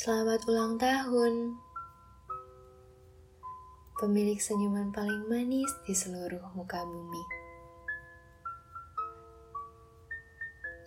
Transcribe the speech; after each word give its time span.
Selamat 0.00 0.40
ulang 0.48 0.80
tahun, 0.80 1.60
pemilik 4.00 4.40
senyuman 4.40 4.88
paling 4.96 5.28
manis 5.28 5.68
di 5.84 5.92
seluruh 5.92 6.40
muka 6.56 6.80
bumi. 6.88 7.20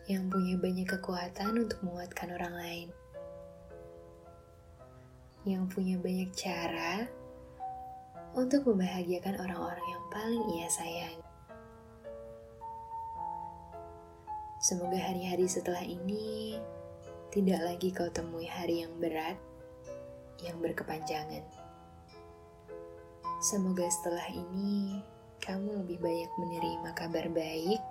Yang 0.09 0.33
punya 0.33 0.55
banyak 0.57 0.87
kekuatan 0.97 1.61
untuk 1.61 1.77
menguatkan 1.85 2.33
orang 2.33 2.53
lain. 2.57 2.89
Yang 5.45 5.63
punya 5.69 6.01
banyak 6.01 6.33
cara 6.33 7.05
untuk 8.33 8.65
membahagiakan 8.65 9.37
orang-orang 9.45 9.87
yang 9.93 10.05
paling 10.09 10.43
ia 10.57 10.65
sayang. 10.73 11.21
Semoga 14.57 14.97
hari-hari 14.97 15.45
setelah 15.45 15.85
ini 15.85 16.57
tidak 17.33 17.65
lagi 17.65 17.89
kau 17.89 18.13
temui 18.13 18.45
hari 18.45 18.85
yang 18.85 18.93
berat, 19.01 19.33
yang 20.45 20.53
berkepanjangan. 20.61 21.41
Semoga 23.41 23.89
setelah 23.89 24.29
ini 24.29 25.01
kamu 25.41 25.81
lebih 25.81 25.97
banyak 25.97 26.29
menerima 26.37 26.89
kabar 26.93 27.25
baik, 27.33 27.81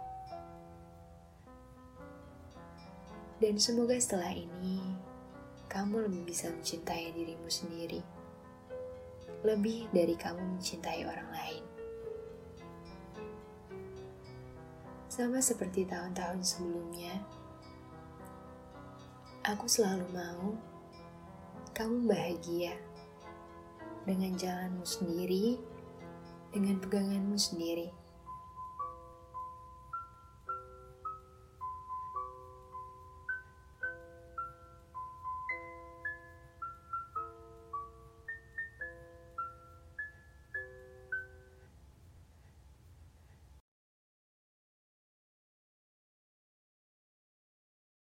dan 3.43 3.59
semoga 3.59 3.99
setelah 3.99 4.31
ini 4.31 4.79
kamu 5.67 6.07
lebih 6.07 6.23
bisa 6.23 6.47
mencintai 6.47 7.11
dirimu 7.11 7.51
sendiri, 7.51 7.99
lebih 9.43 9.91
dari 9.91 10.15
kamu 10.15 10.39
mencintai 10.39 11.03
orang 11.03 11.31
lain. 11.35 11.65
Sama 15.11 15.43
seperti 15.43 15.83
tahun-tahun 15.91 16.47
sebelumnya, 16.47 17.42
aku 19.43 19.67
selalu 19.67 20.07
mau 20.15 20.55
kamu 21.75 22.07
bahagia 22.07 22.79
dengan 24.07 24.39
jalanmu 24.39 24.87
sendiri, 24.87 25.59
dengan 26.55 26.79
peganganmu 26.79 27.35
sendiri. 27.35 27.91